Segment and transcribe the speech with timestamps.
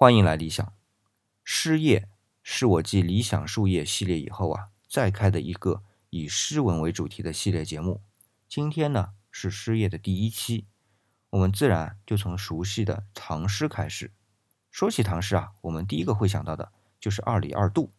[0.00, 0.72] 欢迎来理想。
[1.42, 2.08] 诗业
[2.40, 8.00] 是我继理想树叶系列以后啊，再开的一个以诗文为主题的系列节目。
[8.48, 10.66] 今天呢是诗业的第一期，
[11.30, 14.12] 我们自然就从熟悉的唐诗开始。
[14.70, 16.70] 说起唐诗啊，我们第一个会想到的
[17.00, 17.90] 就是二李二杜。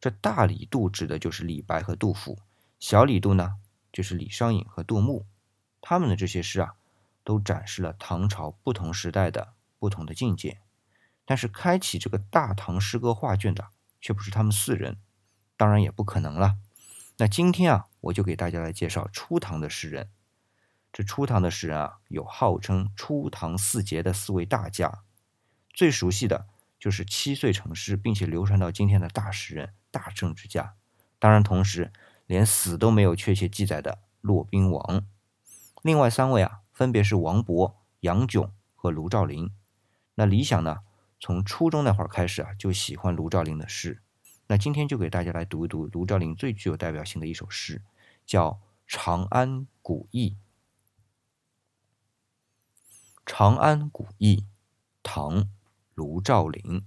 [0.00, 2.38] 这大李杜指的就是李白和杜甫，
[2.78, 3.56] 小李杜呢
[3.92, 5.26] 就是李商隐和杜牧。
[5.82, 6.76] 他们的这些诗啊。
[7.22, 10.60] 都展示了唐朝不同时代的不同的境界，
[11.26, 13.66] 但是开启这个大唐诗歌画卷的
[14.00, 14.96] 却不是他们四人，
[15.58, 16.56] 当然也不可能了。
[17.18, 20.08] 那今天啊，我就给大家来介绍初唐的诗人。
[20.92, 25.02] 这初唐的诗人啊，有号称初唐四杰的四位大家，
[25.74, 26.46] 最熟悉的
[26.78, 30.74] 就是七岁成诗并且流传到今天的大诗人、大政治家，
[31.18, 31.92] 当然同时
[32.26, 35.04] 连死都没有确切记载的骆宾王。
[35.82, 36.60] 另外三位啊。
[36.76, 39.50] 分别是王勃、杨炯和卢照邻。
[40.16, 40.80] 那理想呢？
[41.18, 44.02] 从初中那会儿开始啊，就喜欢卢照邻的诗。
[44.48, 47.82] 那今天就给大家来读一读卢照邻最具有代表性的一首诗，
[48.24, 48.50] 叫
[48.86, 50.28] 《长安古意》。
[53.24, 54.36] 《长安古意》，
[55.02, 55.42] 唐·
[55.94, 56.86] 卢照邻。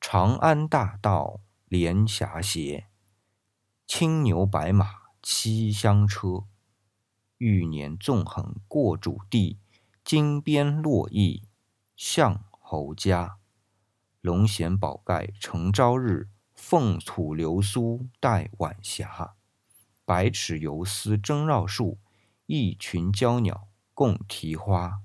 [0.00, 2.86] 长安大道连霞斜，
[3.86, 6.44] 青牛白马七香车。
[7.38, 9.58] 欲年纵横过主地，
[10.02, 11.44] 金鞭落驿
[12.02, 13.36] 向侯家。
[14.22, 19.34] 龙衔宝盖承朝日，凤吐流苏带晚霞。
[20.06, 21.98] 百尺游丝争绕树，
[22.46, 25.02] 一群娇鸟共啼花。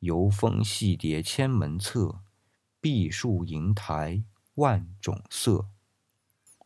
[0.00, 2.20] 游风戏蝶千门侧，
[2.82, 4.22] 碧树银台
[4.56, 5.70] 万种色。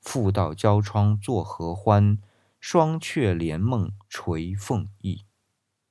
[0.00, 2.18] 复道交窗作何欢？
[2.58, 5.24] 双雀连梦垂凤翼，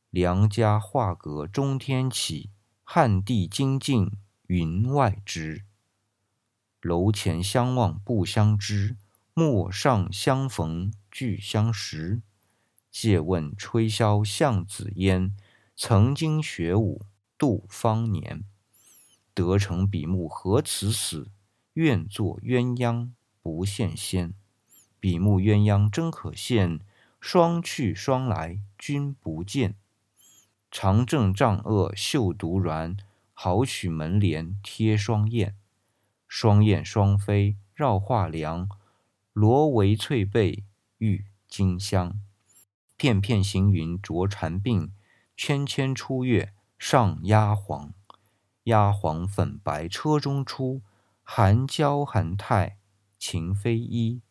[0.09, 2.49] 梁家画阁中天起，
[2.93, 4.11] 汉地精进
[4.47, 5.63] 云外之。
[6.81, 8.97] 楼前相望不相知，
[9.33, 12.21] 陌上相逢俱相识。
[12.91, 15.33] 借问吹箫向紫烟，
[15.77, 17.05] 曾经学舞
[17.37, 18.43] 度芳年。
[19.33, 21.31] 得成比目何辞死，
[21.75, 23.11] 愿作鸳鸯
[23.41, 24.33] 不羡仙。
[24.99, 26.81] 比目鸳鸯真可羡，
[27.21, 29.75] 双去双来君不见。
[30.71, 32.97] 长正帐萼绣独鸾，
[33.33, 35.57] 好取门帘贴双燕。
[36.29, 38.69] 双燕双飞绕画梁，
[39.33, 40.63] 罗帷翠被
[40.99, 42.21] 郁金香。
[42.95, 44.91] 片片行云着蝉鬓，
[45.35, 47.93] 纤纤出月上压黄。
[48.63, 50.81] 压黄粉白车中出，
[51.21, 52.77] 含娇含态
[53.19, 54.21] 情非一。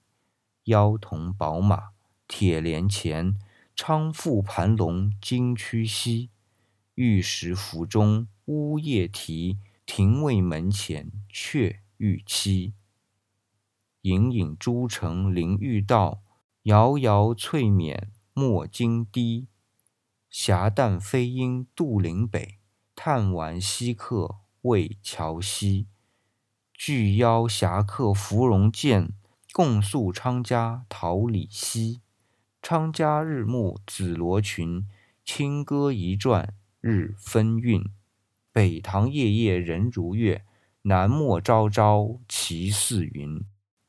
[0.64, 1.90] 腰铜宝马
[2.26, 3.36] 铁帘前，
[3.82, 6.28] 昌富盘龙金曲兮。
[6.96, 12.74] 玉石府中乌夜啼，廷尉门前却欲栖。
[14.02, 16.20] 隐隐诸城临御道，
[16.64, 19.48] 遥遥翠冕莫惊低。
[20.28, 22.58] 霞旦飞鹰渡岭北，
[22.94, 25.86] 探玩西客为桥西。
[26.74, 29.14] 巨邀侠客芙蓉剑。
[29.52, 32.02] 共宿昌家桃李溪，
[32.62, 34.86] 昌家日暮紫罗裙，
[35.24, 37.84] 清歌一转日分韵。
[38.52, 40.44] 北堂夜夜人如月，
[40.82, 43.44] 南陌朝朝其似云。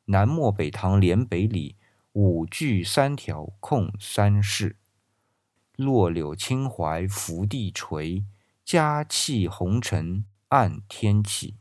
[0.06, 1.76] 南陌北堂连北里，
[2.14, 4.78] 五句三条控三室。
[5.76, 8.24] 落柳轻怀拂地垂，
[8.64, 11.56] 佳气红尘暗天起。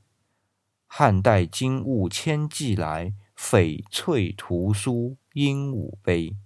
[0.86, 3.14] 汉代金物千骑来。
[3.42, 6.36] 翡翠屠苏鹦鹉杯，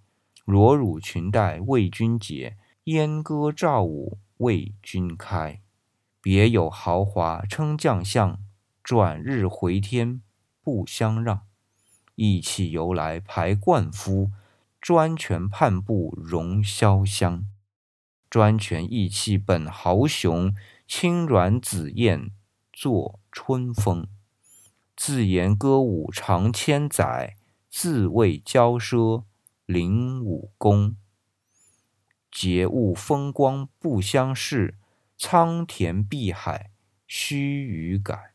[0.44, 5.60] 罗襦裙带为君解，燕歌赵舞为君开。
[6.20, 8.38] 别有豪华称将相，
[8.82, 10.20] 转日回天
[10.62, 11.42] 不相让。
[12.14, 14.30] 意气由来排冠夫，
[14.80, 17.46] 专权叛步荣潇湘。
[18.28, 20.54] 专权意气本豪雄，
[20.86, 22.30] 轻软紫燕
[22.72, 24.06] 作春风。
[24.94, 27.36] 自言歌舞长千载，
[27.70, 29.24] 自谓骄奢
[29.66, 30.96] 灵武功。
[32.30, 34.76] 节物风光不相识，
[35.16, 36.70] 苍田碧海
[37.06, 38.34] 须臾改。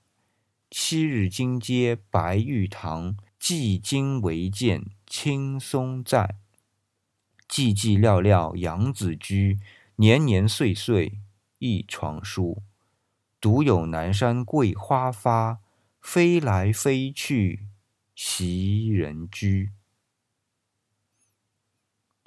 [0.71, 6.37] 七日金阶白玉堂，寂今唯见青松在。
[7.47, 9.59] 寂寂寥寥杨子居，
[9.97, 11.19] 年年岁岁
[11.57, 12.63] 一床书。
[13.41, 15.59] 独有南山桂花发。
[16.01, 17.67] 飞来飞去，
[18.15, 19.73] 袭人居。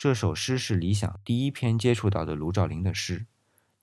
[0.03, 3.27] 这首诗是李想第一篇接触到的卢照邻的诗，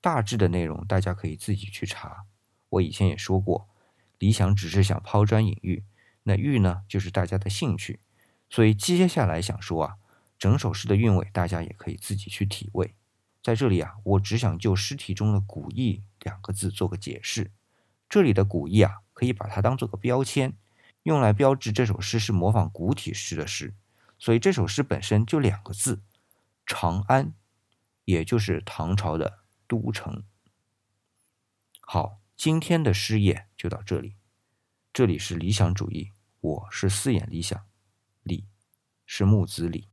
[0.02, 2.26] 大致的内容大家可以自己去查。
[2.68, 3.70] 我以前也说过，
[4.18, 5.86] 理想只是想抛砖引玉，
[6.24, 8.02] 那玉呢，就是大家的兴趣。
[8.50, 9.96] 所以接下来想说啊，
[10.38, 12.94] 整首诗的韵味，大家也可以自己去体味。
[13.42, 17.54] 在这里啊，我只想就诗题中的“古意”两个字做个解释。
[18.10, 20.58] 这里的“古意”啊，可以把它当做个标签，
[21.04, 23.74] 用来标志这首诗是模仿古体诗的诗。
[24.22, 26.02] 所以这首诗本身就两个字：
[26.70, 27.34] 长安，
[28.06, 30.24] 也就是唐朝的都城。
[31.82, 34.18] 好，今天的诗业就到这里。
[34.94, 37.66] 这里是理想主义，我是四眼理想，
[38.22, 38.48] 李
[39.04, 39.90] 是木子李。